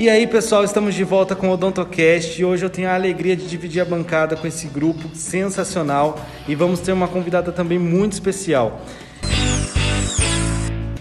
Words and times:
E 0.00 0.08
aí, 0.08 0.26
pessoal, 0.26 0.64
estamos 0.64 0.94
de 0.94 1.04
volta 1.04 1.36
com 1.36 1.50
o 1.50 1.52
Odontocast 1.52 2.40
e 2.40 2.42
hoje 2.42 2.64
eu 2.64 2.70
tenho 2.70 2.88
a 2.88 2.94
alegria 2.94 3.36
de 3.36 3.46
dividir 3.46 3.82
a 3.82 3.84
bancada 3.84 4.34
com 4.34 4.46
esse 4.46 4.66
grupo 4.66 5.14
sensacional 5.14 6.18
e 6.48 6.54
vamos 6.54 6.80
ter 6.80 6.90
uma 6.92 7.06
convidada 7.06 7.52
também 7.52 7.78
muito 7.78 8.14
especial. 8.14 8.80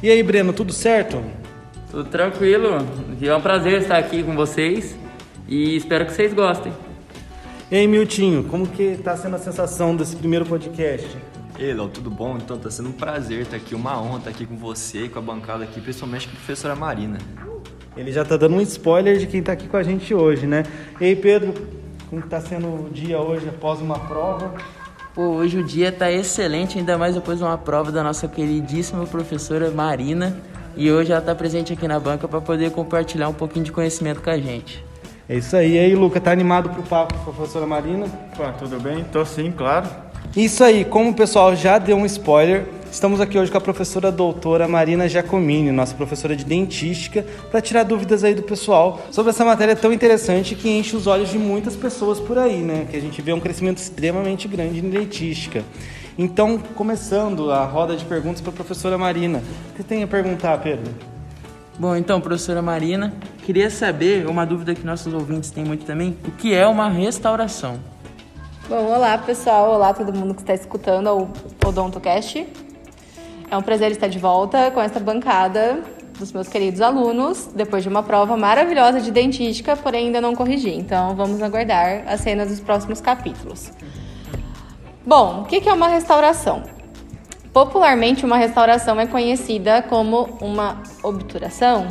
E 0.04 0.12
aí, 0.12 0.22
Breno, 0.22 0.52
tudo 0.52 0.74
certo? 0.74 1.24
Tudo 1.90 2.10
tranquilo. 2.10 2.86
É 3.22 3.34
um 3.34 3.40
prazer 3.40 3.84
estar 3.84 3.98
aqui 3.98 4.22
com 4.22 4.36
vocês 4.36 4.98
e 5.48 5.78
espero 5.78 6.06
que 6.06 6.12
vocês 6.12 6.34
gostem. 6.34 6.74
E 7.72 7.78
aí, 7.78 7.88
Miltinho, 7.88 8.44
como 8.44 8.68
que 8.68 8.84
está 8.84 9.16
sendo 9.16 9.38
a 9.38 9.40
sensação 9.40 9.96
desse 9.96 10.18
primeiro 10.18 10.46
podcast? 10.46 11.08
E 11.58 11.64
aí, 11.64 11.74
Léo, 11.74 11.88
tudo 11.88 12.12
bom? 12.12 12.36
Então 12.36 12.58
tá 12.58 12.70
sendo 12.70 12.90
um 12.90 12.92
prazer 12.92 13.44
estar 13.44 13.56
aqui, 13.56 13.74
uma 13.74 13.98
honra 14.02 14.18
estar 14.18 14.30
aqui 14.32 14.46
com 14.46 14.58
você 14.58 15.06
e 15.06 15.10
com 15.10 15.20
a 15.20 15.22
bancada 15.22 15.64
aqui, 15.64 15.80
principalmente 15.80 16.28
com 16.28 16.34
a 16.34 16.36
professora 16.36 16.76
Marina. 16.76 17.18
Ele 18.00 18.14
já 18.14 18.24
tá 18.24 18.38
dando 18.38 18.56
um 18.56 18.62
spoiler 18.62 19.18
de 19.18 19.28
quem 19.28 19.44
tá 19.44 19.52
aqui 19.52 19.68
com 19.68 19.76
a 19.76 19.84
gente 19.84 20.14
hoje, 20.14 20.48
né? 20.48 20.64
E 21.02 21.04
aí, 21.04 21.16
Pedro, 21.18 21.54
como 22.10 22.22
tá 22.22 22.40
sendo 22.40 22.68
o 22.68 22.90
dia 22.90 23.20
hoje 23.20 23.50
após 23.50 23.82
uma 23.82 24.00
prova? 24.00 24.54
Pô, 25.14 25.24
hoje 25.24 25.58
o 25.58 25.64
dia 25.66 25.92
tá 25.92 26.10
excelente, 26.10 26.80
ainda 26.80 26.98
mais 26.98 27.16
depois 27.16 27.40
de 27.40 27.44
uma 27.44 27.58
prova 27.58 27.92
da 27.92 28.02
nossa 28.02 28.26
queridíssima 28.26 29.06
professora 29.06 29.70
Marina. 29.70 30.34
E 30.78 30.90
hoje 30.90 31.12
ela 31.12 31.20
tá 31.20 31.36
presente 31.36 31.74
aqui 31.74 31.90
na 31.90 32.00
banca 32.00 32.26
para 32.26 32.40
poder 32.40 32.72
compartilhar 32.72 33.28
um 33.28 33.34
pouquinho 33.34 33.66
de 33.66 33.72
conhecimento 33.74 34.22
com 34.22 34.30
a 34.30 34.38
gente. 34.38 34.82
É 35.28 35.36
isso 35.36 35.54
aí. 35.58 35.74
E 35.74 35.80
aí, 35.80 35.94
Luca, 35.94 36.22
tá 36.22 36.32
animado 36.32 36.70
pro 36.70 36.84
papo 36.84 37.14
com 37.16 37.32
a 37.32 37.34
professora 37.34 37.68
Marina? 37.68 38.06
Pô, 38.34 38.44
tudo 38.58 38.80
bem? 38.80 39.04
Tô 39.12 39.26
sim, 39.26 39.52
claro. 39.52 39.90
Isso 40.38 40.64
aí, 40.64 40.86
como 40.86 41.10
o 41.10 41.14
pessoal 41.14 41.54
já 41.54 41.78
deu 41.78 41.98
um 41.98 42.06
spoiler, 42.06 42.66
estamos 42.92 43.22
aqui 43.22 43.38
hoje 43.38 43.52
com 43.52 43.58
a 43.58 43.62
professora 43.62 44.12
doutora 44.12 44.68
Marina 44.68 45.08
Giacomini, 45.08 45.72
nossa 45.72 45.96
professora 45.96 46.36
de 46.36 46.44
dentística, 46.44 47.26
para 47.50 47.62
tirar 47.62 47.84
dúvidas 47.84 48.24
aí 48.24 48.34
do 48.34 48.44
pessoal 48.44 49.02
sobre 49.12 49.30
essa 49.30 49.46
matéria 49.46 49.76
tão 49.76 49.94
interessante 49.94 50.56
que 50.56 50.70
enche 50.70 50.96
os 50.96 51.08
olhos 51.08 51.30
de 51.30 51.38
muitas 51.38 51.76
pessoas 51.76 52.20
por 52.20 52.38
aí, 52.38 52.58
né? 52.58 52.88
Que 52.90 52.98
a 52.98 53.02
gente 53.02 53.22
vê 53.22 53.32
um 53.32 53.40
crescimento 53.40 53.78
extremamente 53.78 54.48
grande 54.48 54.80
em 54.80 54.90
dentística. 54.90 55.64
Então, 56.18 56.58
começando 56.76 57.52
a 57.52 57.64
roda 57.64 57.96
de 57.96 58.04
perguntas 58.06 58.42
para 58.42 58.52
a 58.52 58.56
professora 58.56 58.98
Marina. 58.98 59.42
O 59.72 59.76
que 59.76 59.84
tem 59.84 60.04
a 60.04 60.08
perguntar, 60.08 60.58
Pedro? 60.58 60.92
Bom, 61.78 61.96
então, 61.96 62.20
professora 62.20 62.62
Marina, 62.62 63.14
queria 63.46 63.70
saber, 63.70 64.28
uma 64.28 64.46
dúvida 64.46 64.76
que 64.76 64.86
nossos 64.86 65.14
ouvintes 65.14 65.50
têm 65.50 65.64
muito 65.64 65.86
também, 65.86 66.18
o 66.28 66.32
que 66.32 66.54
é 66.54 66.68
uma 66.68 66.90
restauração? 66.90 67.80
Bom, 68.68 68.86
olá 68.86 69.18
pessoal, 69.18 69.72
olá 69.72 69.94
todo 69.94 70.14
mundo 70.14 70.36
que 70.36 70.42
está 70.42 70.54
escutando 70.54 71.08
o 71.08 71.30
OdontoCast. 71.66 72.46
É 73.52 73.58
um 73.58 73.64
prazer 73.64 73.92
estar 73.92 74.08
de 74.08 74.20
volta 74.20 74.70
com 74.70 74.80
essa 74.80 75.00
bancada 75.00 75.82
dos 76.20 76.32
meus 76.32 76.48
queridos 76.48 76.82
alunos, 76.82 77.50
depois 77.56 77.82
de 77.82 77.90
uma 77.90 78.04
prova 78.04 78.38
maravilhosa 78.38 79.02
de 79.02 79.10
dentística, 79.10 79.76
porém 79.76 80.08
ainda 80.08 80.22
não 80.22 80.36
corrigi. 80.36 80.70
Então 80.76 81.16
vamos 81.16 81.42
aguardar 81.42 82.04
as 82.06 82.20
cenas 82.20 82.50
dos 82.50 82.60
próximos 82.60 83.02
capítulos. 83.02 83.72
Bom, 85.04 85.42
o 85.42 85.46
que 85.46 85.68
é 85.68 85.74
uma 85.74 85.88
restauração? 85.88 86.62
Popularmente, 87.52 88.24
uma 88.24 88.38
restauração 88.38 89.00
é 89.00 89.08
conhecida 89.08 89.82
como 89.82 90.38
uma 90.40 90.84
obturação, 91.02 91.88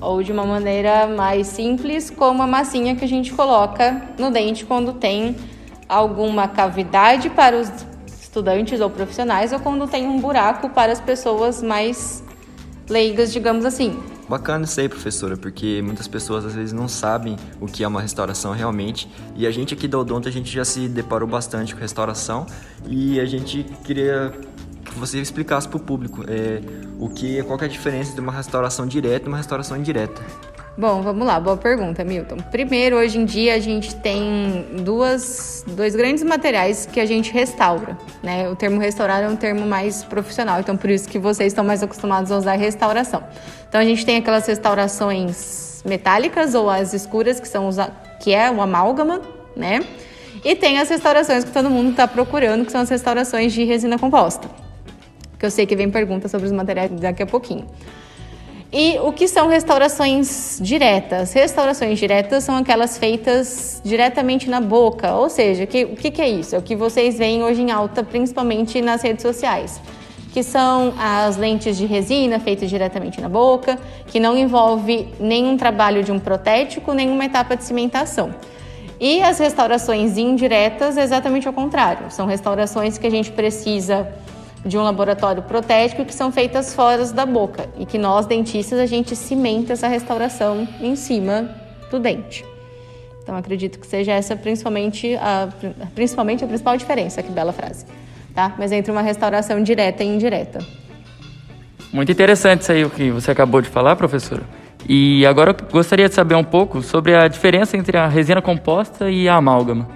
ou 0.00 0.22
de 0.22 0.32
uma 0.32 0.46
maneira 0.46 1.06
mais 1.06 1.46
simples, 1.48 2.08
como 2.08 2.42
a 2.42 2.46
massinha 2.46 2.96
que 2.96 3.04
a 3.04 3.08
gente 3.08 3.34
coloca 3.34 4.02
no 4.18 4.30
dente 4.30 4.64
quando 4.64 4.94
tem 4.94 5.36
alguma 5.86 6.48
cavidade 6.48 7.28
para 7.28 7.56
os 7.56 7.70
estudantes 8.32 8.80
ou 8.80 8.88
profissionais, 8.88 9.52
ou 9.52 9.60
quando 9.60 9.86
tem 9.86 10.08
um 10.08 10.18
buraco 10.18 10.70
para 10.70 10.90
as 10.90 11.00
pessoas 11.00 11.62
mais 11.62 12.24
leigas, 12.88 13.30
digamos 13.30 13.66
assim. 13.66 14.02
Bacana 14.26 14.64
isso 14.64 14.80
aí, 14.80 14.88
professora, 14.88 15.36
porque 15.36 15.82
muitas 15.82 16.08
pessoas 16.08 16.46
às 16.46 16.54
vezes 16.54 16.72
não 16.72 16.88
sabem 16.88 17.36
o 17.60 17.66
que 17.66 17.84
é 17.84 17.86
uma 17.88 18.00
restauração 18.00 18.52
realmente. 18.52 19.06
E 19.36 19.46
a 19.46 19.50
gente 19.50 19.74
aqui 19.74 19.86
da 19.86 19.98
Odonto, 19.98 20.28
a 20.28 20.32
gente 20.32 20.50
já 20.50 20.64
se 20.64 20.88
deparou 20.88 21.28
bastante 21.28 21.74
com 21.74 21.80
restauração 21.82 22.46
e 22.88 23.20
a 23.20 23.26
gente 23.26 23.64
queria 23.84 24.32
que 24.82 24.98
você 24.98 25.20
explicasse 25.20 25.68
para 25.68 25.76
o 25.76 25.80
público 25.80 26.24
é, 26.26 26.62
o 26.98 27.10
que, 27.10 27.42
qual 27.42 27.58
que 27.58 27.64
é 27.64 27.68
a 27.68 27.70
diferença 27.70 28.14
de 28.14 28.20
uma 28.20 28.32
restauração 28.32 28.86
direta 28.86 29.26
e 29.26 29.28
uma 29.28 29.36
restauração 29.36 29.76
indireta. 29.76 30.22
Bom, 30.74 31.02
vamos 31.02 31.26
lá, 31.26 31.38
boa 31.38 31.58
pergunta, 31.58 32.02
Milton. 32.02 32.38
Primeiro, 32.50 32.96
hoje 32.96 33.18
em 33.18 33.26
dia 33.26 33.54
a 33.54 33.58
gente 33.58 33.94
tem 33.96 34.64
duas, 34.82 35.62
dois 35.66 35.94
grandes 35.94 36.24
materiais 36.24 36.88
que 36.90 36.98
a 36.98 37.04
gente 37.04 37.30
restaura, 37.30 37.98
né? 38.22 38.48
O 38.48 38.56
termo 38.56 38.80
restaurar 38.80 39.22
é 39.22 39.28
um 39.28 39.36
termo 39.36 39.66
mais 39.66 40.02
profissional, 40.02 40.60
então 40.60 40.74
por 40.74 40.88
isso 40.88 41.06
que 41.06 41.18
vocês 41.18 41.52
estão 41.52 41.62
mais 41.62 41.82
acostumados 41.82 42.32
a 42.32 42.38
usar 42.38 42.54
restauração. 42.54 43.22
Então 43.68 43.82
a 43.82 43.84
gente 43.84 44.06
tem 44.06 44.16
aquelas 44.16 44.46
restaurações 44.46 45.82
metálicas 45.84 46.54
ou 46.54 46.70
as 46.70 46.94
escuras 46.94 47.38
que 47.38 47.46
são 47.46 47.68
que 48.18 48.32
é 48.32 48.50
o 48.50 48.62
amálgama, 48.62 49.20
né? 49.54 49.80
E 50.42 50.56
tem 50.56 50.78
as 50.78 50.88
restaurações 50.88 51.44
que 51.44 51.50
todo 51.50 51.68
mundo 51.68 51.90
está 51.90 52.08
procurando, 52.08 52.64
que 52.64 52.72
são 52.72 52.80
as 52.80 52.88
restaurações 52.88 53.52
de 53.52 53.62
resina 53.62 53.98
composta. 53.98 54.48
Que 55.38 55.44
eu 55.44 55.50
sei 55.50 55.66
que 55.66 55.76
vem 55.76 55.90
pergunta 55.90 56.28
sobre 56.28 56.46
os 56.46 56.52
materiais 56.52 56.90
daqui 56.92 57.22
a 57.22 57.26
pouquinho. 57.26 57.66
E 58.72 58.98
o 59.00 59.12
que 59.12 59.28
são 59.28 59.48
restaurações 59.48 60.58
diretas? 60.58 61.34
Restaurações 61.34 61.98
diretas 61.98 62.42
são 62.42 62.56
aquelas 62.56 62.96
feitas 62.96 63.82
diretamente 63.84 64.48
na 64.48 64.62
boca, 64.62 65.14
ou 65.14 65.28
seja, 65.28 65.66
que, 65.66 65.84
o 65.84 65.94
que, 65.94 66.10
que 66.10 66.22
é 66.22 66.28
isso? 66.30 66.56
É 66.56 66.58
o 66.58 66.62
que 66.62 66.74
vocês 66.74 67.18
veem 67.18 67.44
hoje 67.44 67.60
em 67.60 67.70
alta, 67.70 68.02
principalmente 68.02 68.80
nas 68.80 69.02
redes 69.02 69.20
sociais, 69.20 69.78
que 70.32 70.42
são 70.42 70.94
as 70.98 71.36
lentes 71.36 71.76
de 71.76 71.84
resina 71.84 72.40
feitas 72.40 72.70
diretamente 72.70 73.20
na 73.20 73.28
boca, 73.28 73.78
que 74.06 74.18
não 74.18 74.38
envolve 74.38 75.06
nenhum 75.20 75.54
trabalho 75.58 76.02
de 76.02 76.10
um 76.10 76.18
protético, 76.18 76.94
nenhuma 76.94 77.26
etapa 77.26 77.54
de 77.54 77.64
cimentação. 77.64 78.34
E 78.98 79.22
as 79.22 79.38
restaurações 79.38 80.16
indiretas, 80.16 80.96
exatamente 80.96 81.46
ao 81.46 81.52
contrário, 81.52 82.10
são 82.10 82.24
restaurações 82.24 82.96
que 82.96 83.06
a 83.06 83.10
gente 83.10 83.32
precisa 83.32 84.08
de 84.64 84.78
um 84.78 84.82
laboratório 84.82 85.42
protético 85.42 86.04
que 86.04 86.14
são 86.14 86.30
feitas 86.30 86.74
fora 86.74 87.04
da 87.06 87.26
boca 87.26 87.68
e 87.78 87.84
que 87.84 87.98
nós 87.98 88.26
dentistas 88.26 88.78
a 88.78 88.86
gente 88.86 89.16
cimenta 89.16 89.72
essa 89.72 89.88
restauração 89.88 90.66
em 90.80 90.94
cima 90.94 91.50
do 91.90 91.98
dente. 91.98 92.44
Então 93.22 93.36
acredito 93.36 93.78
que 93.78 93.86
seja 93.86 94.12
essa 94.12 94.34
principalmente 94.36 95.16
a, 95.16 95.48
principalmente 95.94 96.44
a 96.44 96.46
principal 96.46 96.76
diferença, 96.76 97.22
que 97.22 97.30
bela 97.30 97.52
frase, 97.52 97.86
tá? 98.34 98.54
Mas 98.58 98.72
entre 98.72 98.90
uma 98.90 99.02
restauração 99.02 99.62
direta 99.62 100.02
e 100.02 100.06
indireta. 100.06 100.60
Muito 101.92 102.10
interessante 102.10 102.62
isso 102.62 102.72
aí 102.72 102.84
o 102.84 102.90
que 102.90 103.10
você 103.10 103.30
acabou 103.30 103.60
de 103.60 103.68
falar, 103.68 103.96
professora. 103.96 104.42
E 104.88 105.24
agora 105.26 105.50
eu 105.50 105.66
gostaria 105.70 106.08
de 106.08 106.14
saber 106.14 106.34
um 106.34 106.42
pouco 106.42 106.82
sobre 106.82 107.14
a 107.14 107.28
diferença 107.28 107.76
entre 107.76 107.96
a 107.96 108.08
resina 108.08 108.42
composta 108.42 109.10
e 109.10 109.28
a 109.28 109.36
amálgama. 109.36 109.86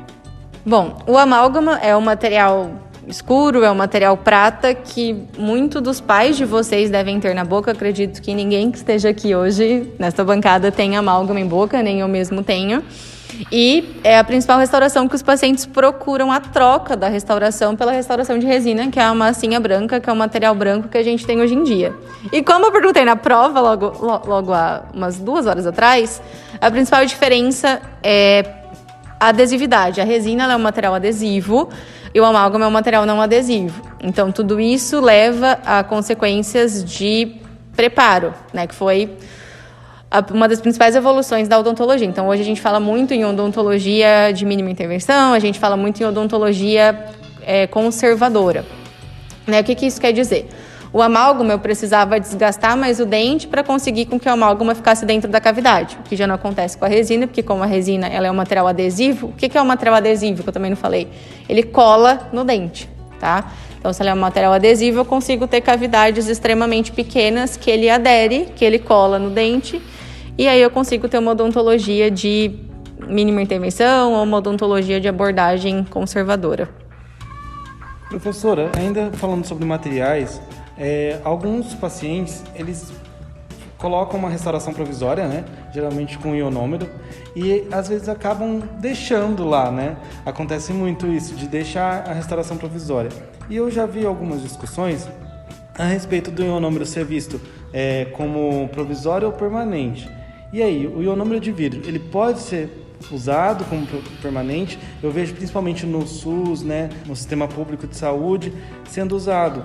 Bom, 0.65 0.99
o 1.07 1.17
amálgama 1.17 1.79
é 1.79 1.97
um 1.97 2.01
material 2.01 2.71
escuro, 3.07 3.65
é 3.65 3.71
um 3.71 3.75
material 3.75 4.17
prata 4.17 4.75
que 4.75 5.25
muito 5.39 5.81
dos 5.81 6.01
pais 6.01 6.37
de 6.37 6.45
vocês 6.45 6.91
devem 6.91 7.21
ter 7.21 7.35
na 7.35 7.45
boca. 7.45 7.71
Acredito 7.71 8.21
que 8.21 8.35
ninguém 8.35 8.71
que 8.71 8.79
esteja 8.79 9.11
aqui 9.11 9.35
hoje 9.35 9.93
nesta 9.99 10.25
bancada 10.25 10.73
tenha 10.73 10.99
amálgama 10.99 11.41
em 11.41 11.47
boca, 11.47 11.83
nem 11.83 12.01
eu 12.01 12.09
mesmo 12.09 12.43
tenho. 12.43 12.83
E 13.51 13.97
é 14.03 14.19
a 14.19 14.25
principal 14.25 14.59
restauração 14.59 15.07
que 15.07 15.15
os 15.15 15.23
pacientes 15.23 15.67
procuram 15.67 16.33
a 16.33 16.41
troca 16.41 16.97
da 16.97 17.09
restauração 17.09 17.77
pela 17.77 17.93
restauração 17.93 18.39
de 18.39 18.47
resina, 18.47 18.89
que 18.91 18.99
é 18.99 19.03
a 19.03 19.15
massinha 19.15 19.61
branca, 19.61 20.01
que 20.01 20.09
é 20.09 20.13
o 20.13 20.17
material 20.17 20.55
branco 20.55 20.89
que 20.89 20.97
a 20.97 21.03
gente 21.03 21.27
tem 21.27 21.41
hoje 21.41 21.55
em 21.55 21.63
dia. 21.63 21.95
E 22.33 22.43
como 22.43 22.67
eu 22.67 22.73
perguntei 22.73 23.05
na 23.05 23.17
prova, 23.17 23.61
logo, 23.61 23.93
logo 24.27 24.53
há 24.53 24.85
umas 24.95 25.19
duas 25.19 25.47
horas 25.47 25.67
atrás, 25.67 26.23
a 26.61 26.71
principal 26.71 27.05
diferença 27.05 27.81
é 28.03 28.45
a 29.21 29.29
adesividade. 29.29 30.01
A 30.01 30.05
resina 30.05 30.51
é 30.51 30.57
um 30.57 30.61
material 30.61 30.95
adesivo 30.95 31.69
e 32.17 32.21
o 32.21 32.25
amálgama 32.25 32.65
é 32.65 32.69
um 32.69 32.71
material 32.71 33.05
não 33.05 33.21
adesivo. 33.21 33.83
Então, 34.03 34.33
tudo 34.33 34.59
isso 34.59 35.01
leva 35.01 35.59
a 35.67 35.85
consequências 35.85 36.83
de 36.83 37.37
preparo, 37.77 38.33
né, 38.55 38.67
que 38.67 38.75
foi 38.75 39.11
uma 40.33 40.49
das 40.49 40.59
principais 40.59 40.97
evoluções 40.97 41.47
da 41.47 41.59
odontologia. 41.59 42.07
Então, 42.07 42.27
hoje 42.29 42.41
a 42.41 42.45
gente 42.45 42.63
fala 42.63 42.81
muito 42.81 43.13
em 43.13 43.23
odontologia 43.23 44.33
de 44.33 44.47
mínima 44.47 44.71
intervenção, 44.71 45.35
a 45.35 45.39
gente 45.39 45.59
fala 45.59 45.77
muito 45.77 46.03
em 46.03 46.07
odontologia 46.07 47.05
é, 47.43 47.67
conservadora. 47.67 48.65
Né? 49.47 49.61
O 49.61 49.65
que, 49.65 49.75
que 49.75 49.85
isso 49.85 50.01
quer 50.01 50.13
dizer? 50.13 50.49
O 50.97 51.03
amálgama 51.03 51.53
eu 51.53 51.59
precisava 51.59 52.19
desgastar 52.19 52.75
mais 52.75 52.99
o 52.99 53.05
dente 53.05 53.47
para 53.47 53.63
conseguir 53.63 54.07
com 54.07 54.19
que 54.19 54.27
o 54.27 54.33
amálgama 54.33 54.75
ficasse 54.75 55.05
dentro 55.05 55.31
da 55.31 55.39
cavidade, 55.39 55.95
o 56.01 56.03
que 56.09 56.17
já 56.17 56.27
não 56.27 56.37
acontece 56.37 56.79
com 56.79 56.87
a 56.87 56.89
resina, 56.89 57.27
porque 57.27 57.43
como 57.43 57.63
a 57.63 57.67
resina 57.67 58.07
ela 58.07 58.29
é 58.29 58.31
um 58.31 58.35
material 58.35 58.67
adesivo, 58.67 59.27
o 59.27 59.33
que 59.35 59.59
é 59.59 59.61
um 59.61 59.67
material 59.67 59.97
adesivo 59.97 60.43
que 60.43 60.49
eu 60.49 60.53
também 60.55 60.71
não 60.71 60.77
falei? 60.79 61.07
Ele 61.51 61.63
cola 61.63 62.31
no 62.33 62.45
dente, 62.45 62.89
tá? 63.21 63.53
Então, 63.79 63.93
se 63.93 64.03
ele 64.03 64.09
é 64.09 64.15
um 64.15 64.19
material 64.19 64.55
adesivo, 64.55 65.01
eu 65.01 65.05
consigo 65.05 65.47
ter 65.47 65.61
cavidades 65.61 66.29
extremamente 66.29 66.91
pequenas 66.93 67.59
que 67.59 67.71
ele 67.71 67.91
adere, 67.91 68.49
que 68.57 68.65
ele 68.65 68.79
cola 68.79 69.19
no 69.19 69.29
dente, 69.29 69.83
e 70.39 70.49
aí 70.49 70.63
eu 70.63 70.71
consigo 70.71 71.11
ter 71.11 71.19
uma 71.19 71.33
odontologia 71.33 72.11
de 72.11 72.59
mínima 73.07 73.43
intervenção 73.43 74.15
ou 74.15 74.23
uma 74.23 74.39
odontologia 74.39 74.99
de 74.99 75.09
abordagem 75.09 75.85
conservadora. 75.91 76.71
Professora, 78.09 78.71
ainda 78.79 79.11
falando 79.13 79.45
sobre 79.45 79.67
materiais, 79.67 80.41
é, 80.79 81.21
alguns 81.25 81.75
pacientes, 81.75 82.43
eles 82.55 82.93
colocam 83.79 84.19
uma 84.19 84.31
restauração 84.31 84.73
provisória, 84.73 85.27
né? 85.27 85.45
Geralmente 85.73 86.19
com 86.19 86.35
ionômero, 86.35 86.89
e 87.35 87.67
às 87.71 87.89
vezes 87.89 88.09
acabam 88.09 88.63
deixando 88.81 89.45
lá, 89.45 89.71
né? 89.71 89.97
Acontece 90.25 90.73
muito 90.73 91.07
isso, 91.07 91.35
de 91.35 91.47
deixar 91.47 92.09
a 92.09 92.13
restauração 92.13 92.57
provisória. 92.57 93.11
E 93.49 93.57
eu 93.57 93.71
já 93.71 93.87
vi 93.87 94.05
algumas 94.05 94.43
discussões 94.43 95.09
a 95.79 95.85
respeito 95.85 96.31
do 96.31 96.43
ionômero 96.43 96.87
ser 96.87 97.05
visto 97.05 97.41
é, 97.73 98.07
como 98.07 98.69
provisório 98.69 99.27
ou 99.27 99.33
permanente. 99.33 100.09
E 100.53 100.63
aí, 100.63 100.87
o 100.87 101.03
ionômero 101.03 101.39
de 101.39 101.53
vidro, 101.53 101.83
ele 101.87 101.99
pode 101.99 102.41
ser 102.41 102.87
usado 103.13 103.65
como 103.65 103.87
permanente. 104.23 104.79
Eu 105.03 105.11
vejo 105.11 105.35
principalmente 105.35 105.85
no 105.85 106.07
SUS, 106.07 106.63
né, 106.63 106.89
no 107.05 107.15
sistema 107.15 107.47
público 107.47 107.87
de 107.87 107.97
saúde, 107.97 108.53
sendo 108.89 109.15
usado. 109.15 109.65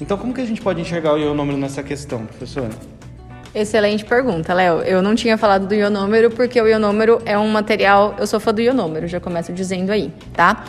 Então, 0.00 0.16
como 0.16 0.34
que 0.34 0.40
a 0.40 0.44
gente 0.44 0.60
pode 0.60 0.80
enxergar 0.80 1.14
o 1.14 1.18
ionômero 1.18 1.58
nessa 1.58 1.82
questão, 1.82 2.26
professora? 2.26 2.70
Excelente 3.54 4.04
pergunta, 4.04 4.52
Léo. 4.52 4.80
Eu 4.82 5.00
não 5.00 5.14
tinha 5.14 5.38
falado 5.38 5.66
do 5.66 5.74
ionômero 5.74 6.30
porque 6.30 6.60
o 6.60 6.66
ionômero 6.66 7.22
é 7.24 7.38
um 7.38 7.48
material. 7.48 8.14
Eu 8.18 8.26
sou 8.26 8.38
fã 8.38 8.52
do 8.52 8.60
ionômero, 8.60 9.08
já 9.08 9.18
começo 9.18 9.50
dizendo 9.52 9.90
aí, 9.90 10.12
tá? 10.34 10.64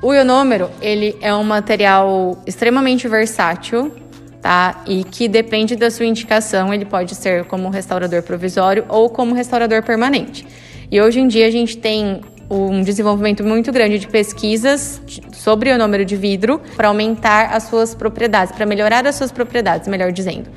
O 0.00 0.14
ionômero, 0.14 0.70
ele 0.80 1.16
é 1.20 1.34
um 1.34 1.42
material 1.42 2.38
extremamente 2.46 3.06
versátil, 3.06 3.92
tá? 4.40 4.82
E 4.86 5.04
que 5.04 5.28
depende 5.28 5.76
da 5.76 5.90
sua 5.90 6.06
indicação, 6.06 6.72
ele 6.72 6.86
pode 6.86 7.14
ser 7.14 7.44
como 7.44 7.68
restaurador 7.68 8.22
provisório 8.22 8.86
ou 8.88 9.10
como 9.10 9.34
restaurador 9.34 9.82
permanente. 9.82 10.46
E 10.90 10.98
hoje 11.02 11.20
em 11.20 11.28
dia 11.28 11.46
a 11.46 11.50
gente 11.50 11.76
tem 11.76 12.22
um 12.50 12.82
desenvolvimento 12.82 13.44
muito 13.44 13.70
grande 13.70 13.98
de 13.98 14.08
pesquisas 14.08 15.00
sobre 15.32 15.68
o 15.68 15.72
ionômero 15.72 16.04
de 16.04 16.16
vidro 16.16 16.60
para 16.76 16.88
aumentar 16.88 17.54
as 17.54 17.64
suas 17.64 17.94
propriedades, 17.94 18.54
para 18.54 18.64
melhorar 18.64 19.06
as 19.06 19.16
suas 19.16 19.30
propriedades, 19.30 19.86
melhor 19.86 20.12
dizendo. 20.12 20.48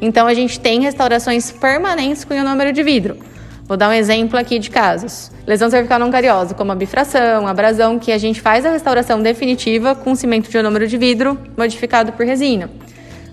Então 0.00 0.26
a 0.26 0.34
gente 0.34 0.58
tem 0.58 0.80
restaurações 0.80 1.52
permanentes 1.52 2.24
com 2.24 2.34
ionômero 2.34 2.72
de 2.72 2.82
vidro. 2.82 3.16
Vou 3.64 3.76
dar 3.76 3.88
um 3.88 3.92
exemplo 3.92 4.38
aqui 4.38 4.58
de 4.58 4.70
casos. 4.70 5.30
Lesão 5.46 5.68
cervical 5.68 5.98
não 5.98 6.10
cariosa, 6.10 6.54
como 6.54 6.70
a 6.70 6.74
bifração, 6.74 7.46
a 7.46 7.50
abrasão, 7.50 7.98
que 7.98 8.12
a 8.12 8.18
gente 8.18 8.40
faz 8.40 8.64
a 8.64 8.70
restauração 8.70 9.20
definitiva 9.20 9.94
com 9.94 10.14
cimento 10.14 10.48
de 10.48 10.56
ionômero 10.56 10.86
de 10.86 10.96
vidro 10.96 11.36
modificado 11.56 12.12
por 12.12 12.24
resina. 12.24 12.70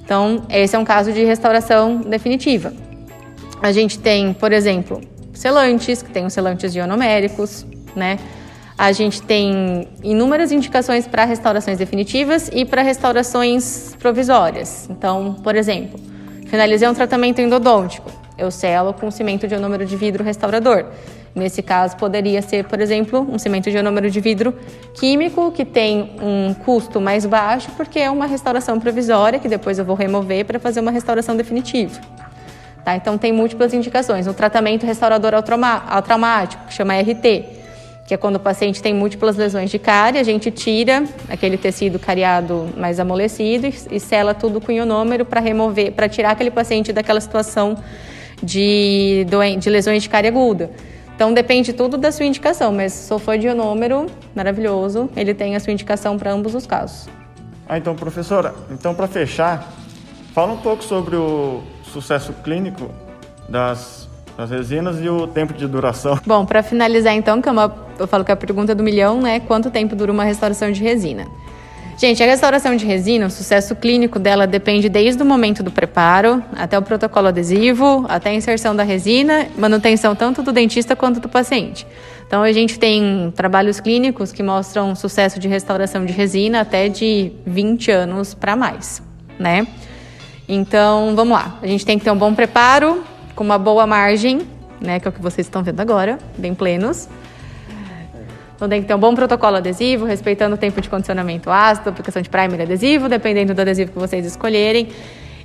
Então, 0.03 0.43
esse 0.49 0.75
é 0.75 0.79
um 0.79 0.83
caso 0.83 1.13
de 1.13 1.23
restauração 1.23 1.97
definitiva. 1.97 2.73
A 3.61 3.71
gente 3.71 3.99
tem, 3.99 4.33
por 4.33 4.51
exemplo, 4.51 5.01
selantes, 5.33 6.01
que 6.01 6.09
tem 6.09 6.25
os 6.25 6.33
selantes 6.33 6.73
ionoméricos, 6.75 7.65
né? 7.95 8.19
A 8.77 8.91
gente 8.91 9.21
tem 9.21 9.87
inúmeras 10.03 10.51
indicações 10.51 11.07
para 11.07 11.25
restaurações 11.25 11.77
definitivas 11.77 12.49
e 12.51 12.65
para 12.65 12.81
restaurações 12.81 13.95
provisórias. 13.99 14.87
Então, 14.89 15.35
por 15.43 15.55
exemplo, 15.55 15.99
finalizei 16.47 16.87
um 16.87 16.93
tratamento 16.93 17.39
endodôntico, 17.39 18.11
eu 18.37 18.49
selo 18.49 18.93
com 18.93 19.11
cimento 19.11 19.47
de 19.47 19.53
ionômero 19.53 19.85
de 19.85 19.95
vidro 19.95 20.23
restaurador. 20.23 20.85
Nesse 21.35 21.63
caso, 21.63 21.97
poderia 21.97 22.41
ser, 22.43 22.65
por 22.65 22.79
exemplo, 22.79 23.27
um 23.31 23.39
cimento 23.39 23.69
de 23.69 23.75
ionômero 23.75 24.09
de 24.09 24.19
vidro 24.19 24.53
químico, 24.93 25.51
que 25.51 25.65
tem 25.65 26.11
um 26.21 26.53
custo 26.53 27.01
mais 27.01 27.25
baixo, 27.25 27.71
porque 27.75 27.99
é 27.99 28.09
uma 28.09 28.27
restauração 28.27 28.79
provisória, 28.79 29.39
que 29.39 29.47
depois 29.47 29.79
eu 29.79 29.85
vou 29.85 29.95
remover 29.95 30.45
para 30.45 30.59
fazer 30.59 30.79
uma 30.79 30.91
restauração 30.91 31.35
definitiva. 31.35 31.99
Tá? 32.85 32.95
Então, 32.95 33.17
tem 33.17 33.31
múltiplas 33.31 33.73
indicações. 33.73 34.27
O 34.27 34.33
tratamento 34.33 34.85
restaurador 34.85 35.31
traumático, 35.41 36.65
que 36.67 36.73
chama 36.73 36.93
RT, 36.99 37.62
que 38.13 38.15
é 38.15 38.17
quando 38.17 38.35
o 38.35 38.39
paciente 38.39 38.79
tem 38.79 38.93
múltiplas 38.93 39.35
lesões 39.35 39.71
de 39.71 39.79
cárie, 39.79 40.19
a 40.19 40.23
gente 40.23 40.51
tira 40.51 41.03
aquele 41.27 41.57
tecido 41.57 41.97
cariado 41.97 42.69
mais 42.77 42.99
amolecido 42.99 43.65
e, 43.65 43.73
e 43.89 43.99
sela 43.99 44.35
tudo 44.35 44.61
com 44.61 44.71
ionômero 44.71 45.25
para 45.25 45.41
remover, 45.41 45.91
para 45.93 46.07
tirar 46.07 46.29
aquele 46.29 46.51
paciente 46.51 46.93
daquela 46.93 47.19
situação 47.19 47.75
de, 48.41 49.25
de 49.59 49.67
lesões 49.67 50.03
de 50.03 50.09
cárie 50.09 50.27
aguda. 50.29 50.69
Então 51.15 51.33
depende 51.33 51.73
tudo 51.73 51.97
da 51.97 52.11
sua 52.11 52.25
indicação, 52.25 52.71
mas 52.71 52.93
se 52.93 53.19
for 53.19 53.35
de 53.35 53.47
ionômero, 53.47 54.05
maravilhoso, 54.35 55.09
ele 55.15 55.33
tem 55.33 55.55
a 55.55 55.59
sua 55.59 55.73
indicação 55.73 56.15
para 56.15 56.31
ambos 56.31 56.53
os 56.53 56.67
casos. 56.67 57.09
Ah, 57.67 57.79
então 57.79 57.95
professora, 57.95 58.53
então 58.69 58.93
para 58.93 59.07
fechar, 59.07 59.73
fala 60.35 60.53
um 60.53 60.57
pouco 60.57 60.83
sobre 60.83 61.15
o 61.15 61.63
sucesso 61.83 62.31
clínico 62.43 62.91
das, 63.49 64.07
das 64.37 64.51
resinas 64.51 65.01
e 65.01 65.09
o 65.09 65.25
tempo 65.25 65.53
de 65.53 65.67
duração. 65.67 66.19
Bom, 66.27 66.45
para 66.45 66.61
finalizar 66.61 67.15
então, 67.15 67.41
que 67.41 67.49
é 67.49 67.51
uma, 67.51 67.82
eu 67.99 68.07
falo 68.07 68.23
que 68.23 68.31
é 68.31 68.33
a 68.33 68.37
pergunta 68.37 68.73
do 68.73 68.83
milhão, 68.83 69.21
né? 69.21 69.39
Quanto 69.39 69.69
tempo 69.69 69.95
dura 69.95 70.11
uma 70.11 70.23
restauração 70.23 70.71
de 70.71 70.81
resina? 70.81 71.27
Gente, 71.97 72.23
a 72.23 72.25
restauração 72.25 72.75
de 72.75 72.85
resina, 72.85 73.27
o 73.27 73.29
sucesso 73.29 73.75
clínico 73.75 74.17
dela 74.17 74.47
depende 74.47 74.89
desde 74.89 75.21
o 75.21 75.25
momento 75.25 75.61
do 75.61 75.69
preparo 75.69 76.43
até 76.55 76.77
o 76.77 76.81
protocolo 76.81 77.27
adesivo, 77.27 78.05
até 78.09 78.31
a 78.31 78.33
inserção 78.33 78.75
da 78.75 78.81
resina, 78.83 79.47
manutenção 79.55 80.15
tanto 80.15 80.41
do 80.41 80.51
dentista 80.51 80.95
quanto 80.95 81.19
do 81.19 81.29
paciente. 81.29 81.85
Então, 82.25 82.41
a 82.41 82.51
gente 82.51 82.79
tem 82.79 83.31
trabalhos 83.35 83.79
clínicos 83.79 84.31
que 84.31 84.41
mostram 84.41 84.95
sucesso 84.95 85.39
de 85.39 85.47
restauração 85.47 86.03
de 86.03 86.11
resina 86.11 86.61
até 86.61 86.89
de 86.89 87.31
20 87.45 87.91
anos 87.91 88.33
para 88.33 88.55
mais, 88.55 89.03
né? 89.37 89.67
Então, 90.49 91.15
vamos 91.15 91.37
lá. 91.37 91.59
A 91.61 91.67
gente 91.67 91.85
tem 91.85 91.99
que 91.99 92.03
ter 92.03 92.11
um 92.11 92.17
bom 92.17 92.33
preparo, 92.33 93.03
com 93.35 93.43
uma 93.43 93.57
boa 93.57 93.85
margem, 93.85 94.41
né, 94.81 94.99
que 94.99 95.07
é 95.07 95.09
o 95.09 95.11
que 95.11 95.21
vocês 95.21 95.47
estão 95.47 95.63
vendo 95.63 95.79
agora, 95.79 96.17
bem 96.37 96.53
plenos. 96.53 97.07
Então 98.63 98.69
tem 98.69 98.81
que 98.81 98.87
ter 98.87 98.95
um 98.95 98.99
bom 98.99 99.13
protocolo 99.13 99.57
adesivo, 99.57 100.05
respeitando 100.05 100.55
o 100.55 100.57
tempo 100.57 100.79
de 100.79 100.89
condicionamento 100.89 101.49
ácido, 101.49 101.89
aplicação 101.89 102.21
de 102.21 102.29
primer 102.29 102.61
adesivo, 102.61 103.09
dependendo 103.09 103.53
do 103.53 103.59
adesivo 103.59 103.91
que 103.91 103.99
vocês 103.99 104.25
escolherem. 104.25 104.87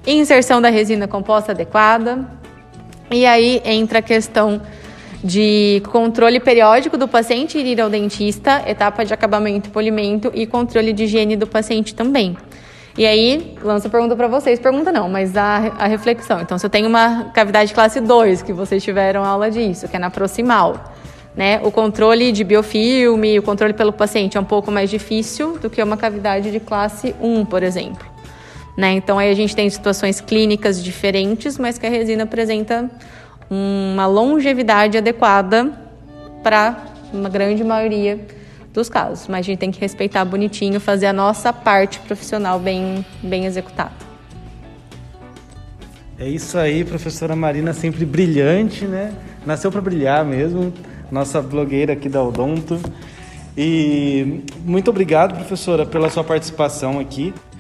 Inserção 0.07 0.63
da 0.63 0.69
resina 0.69 1.09
composta 1.09 1.51
adequada. 1.51 2.25
E 3.11 3.27
aí 3.27 3.61
entra 3.65 3.99
a 3.99 4.03
questão 4.03 4.63
de 5.25 5.83
controle 5.91 6.39
periódico 6.39 6.97
do 6.97 7.09
paciente 7.09 7.59
ir 7.59 7.81
ao 7.81 7.91
dentista, 7.91 8.63
etapa 8.69 9.05
de 9.05 9.13
acabamento 9.13 9.69
e 9.69 9.73
polimento 9.73 10.31
e 10.33 10.47
controle 10.47 10.93
de 10.93 11.03
higiene 11.03 11.35
do 11.35 11.49
paciente 11.49 11.97
também. 11.97 12.37
E 12.97 13.05
aí, 13.05 13.57
lança 13.61 13.89
a 13.89 13.91
pergunta 13.91 14.15
para 14.15 14.29
vocês. 14.29 14.61
Pergunta 14.61 14.93
não, 14.93 15.09
mas 15.09 15.37
a, 15.37 15.57
a 15.77 15.89
reflexão. 15.89 16.41
Então, 16.41 16.57
se 16.57 16.65
eu 16.65 16.71
tenho 16.71 16.89
uma 16.89 17.33
cavidade 17.35 17.75
classe 17.75 18.01
2, 18.01 18.43
que 18.43 18.53
vocês 18.53 18.81
tiveram 18.81 19.25
aula 19.25 19.51
disso, 19.51 19.89
que 19.89 19.97
é 19.97 19.99
na 19.99 20.09
proximal, 20.09 20.95
né? 21.39 21.61
O 21.63 21.71
controle 21.71 22.33
de 22.33 22.43
biofilme, 22.43 23.39
o 23.39 23.43
controle 23.45 23.73
pelo 23.73 23.93
paciente 23.93 24.37
é 24.37 24.41
um 24.41 24.45
pouco 24.45 24.73
mais 24.73 24.91
difícil 24.91 25.57
do 25.57 25.71
que 25.71 25.81
uma 25.81 25.97
cavidade 25.97 26.51
de 26.51 26.59
classe 26.59 27.15
1, 27.21 27.45
por 27.45 27.63
exemplo. 27.63 28.05
Né? 28.77 28.95
Então 28.95 29.21
aí 29.21 29.31
a 29.31 29.35
gente 29.35 29.55
tem 29.55 29.71
situações 29.71 30.21
clínicas 30.21 30.83
diferentes, 30.83 31.57
mas 31.57 31.79
que 31.79 31.87
a 31.87 31.89
resina 31.89 32.25
apresenta 32.25 32.91
uma 33.49 34.05
longevidade 34.09 34.99
adequada 34.99 35.73
para 36.43 36.87
uma 37.13 37.29
grande 37.29 37.63
maioria 37.63 38.19
dos 38.75 38.89
casos. 38.89 39.29
Mas 39.29 39.39
a 39.39 39.43
gente 39.43 39.59
tem 39.61 39.71
que 39.71 39.81
respeitar 39.81 40.25
bonitinho, 40.25 40.81
fazer 40.81 41.07
a 41.07 41.13
nossa 41.13 41.53
parte 41.53 42.01
profissional 42.01 42.59
bem, 42.59 43.07
bem 43.23 43.47
executada. 43.47 43.93
É 46.19 46.29
isso 46.29 46.59
aí, 46.59 46.85
professora 46.85 47.37
Marina, 47.37 47.73
sempre 47.73 48.05
brilhante, 48.05 48.87
né? 48.87 49.15
Nasceu 49.47 49.71
para 49.71 49.81
brilhar 49.81 50.25
mesmo 50.25 50.73
nossa 51.11 51.41
blogueira 51.41 51.93
aqui 51.93 52.09
da 52.09 52.23
Odonto. 52.23 52.79
E 53.57 54.45
muito 54.65 54.89
obrigado, 54.91 55.35
professora, 55.35 55.85
pela 55.85 56.09
sua 56.09 56.23
participação 56.23 57.01
aqui. 57.01 57.35